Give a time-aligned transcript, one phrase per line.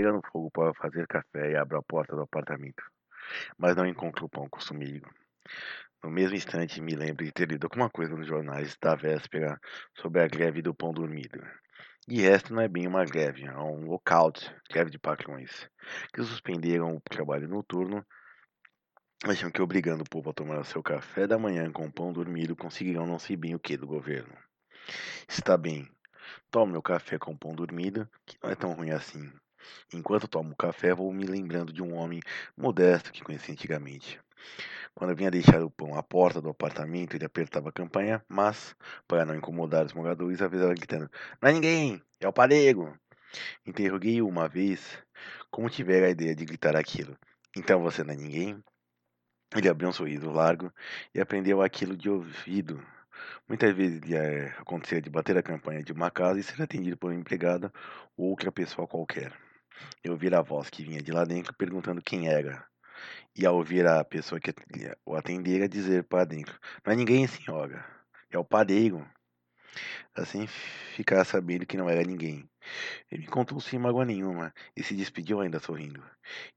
[0.00, 2.82] pegando fogo para fazer café e abre a porta do apartamento,
[3.58, 5.06] mas não encontro o pão costumeiro.
[6.02, 9.60] No mesmo instante, me lembro de ter lido alguma coisa nos jornais da véspera
[9.94, 11.46] sobre a greve do pão dormido.
[12.08, 15.68] De resto, não é bem uma greve, é um lockout, greve de patrões,
[16.14, 18.02] que suspenderam o trabalho noturno
[19.24, 23.06] acham que obrigando o povo a tomar seu café da manhã com pão dormido conseguirão
[23.06, 24.34] não sei bem o que do governo.
[25.28, 25.86] Está bem,
[26.50, 29.30] tomo meu café com pão dormido, que não é tão ruim assim.
[29.92, 32.20] Enquanto tomo café, vou me lembrando de um homem
[32.56, 34.20] modesto que conheci antigamente.
[34.94, 38.74] Quando vinha deixar o pão à porta do apartamento, ele apertava a campanha, mas,
[39.06, 42.94] para não incomodar os moradores, avisava gritando: Não é ninguém, é o parego.
[43.64, 44.98] Interroguei-o uma vez
[45.50, 47.16] como tivera a ideia de gritar aquilo.
[47.56, 48.62] Então você não é ninguém?
[49.54, 50.72] Ele abriu um sorriso largo
[51.14, 52.84] e aprendeu aquilo de ouvido.
[53.48, 57.10] Muitas vezes é, acontecia de bater a campanha de uma casa e ser atendido por
[57.10, 57.72] uma empregada
[58.16, 59.32] ou outra pessoa qualquer.
[60.02, 62.66] Eu ouvir a voz que vinha de lá dentro perguntando quem era.
[63.36, 64.52] E ao ouvir a pessoa que
[65.04, 67.84] o atendera dizer para dentro: Não é ninguém, senhora.
[68.30, 69.06] É o padeiro.
[70.14, 72.48] Assim ficar sabendo que não era ninguém.
[73.10, 76.04] Ele me contou sem mágoa nenhuma e se despediu ainda sorrindo.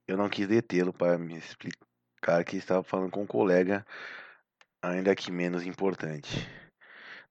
[0.07, 3.85] Eu não quis detê-lo para me explicar que estava falando com um colega,
[4.81, 6.47] ainda que menos importante.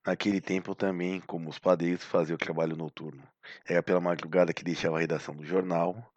[0.05, 3.23] Naquele tempo também, como os padeiros, fazia o trabalho noturno.
[3.65, 6.13] Era pela madrugada que deixava a redação do jornal,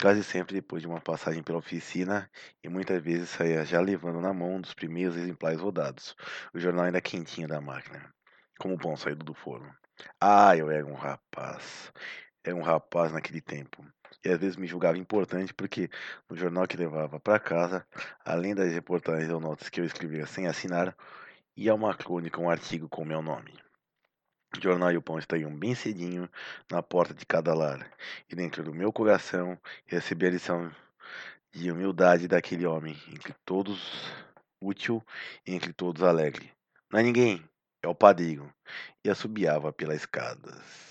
[0.00, 2.28] quase sempre depois de uma passagem pela oficina,
[2.64, 6.16] e muitas vezes saía já levando na mão um dos primeiros exemplares rodados,
[6.52, 8.12] o jornal ainda quentinho da máquina,
[8.58, 9.72] como o pão saído do forno.
[10.20, 11.92] Ah, eu era um rapaz.
[12.42, 13.86] Era um rapaz naquele tempo
[14.24, 15.88] e às vezes me julgava importante porque
[16.28, 17.86] no jornal que levava para casa,
[18.24, 20.96] além das reportagens ou notas que eu escrevia sem assinar,
[21.56, 23.52] ia uma crônica, um artigo com meu nome.
[24.56, 26.28] O jornal e o pão estariam bem cedinho
[26.70, 27.90] na porta de cada lar,
[28.28, 30.70] e dentro do meu coração recebi a lição
[31.50, 34.10] de humildade daquele homem, entre todos
[34.60, 35.04] útil
[35.46, 36.50] e entre todos alegre.
[36.90, 37.42] Não é ninguém,
[37.82, 38.52] é o padeiro,
[39.04, 40.90] e assobiava pelas escadas.